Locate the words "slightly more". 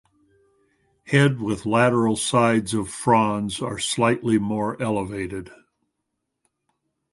3.77-4.81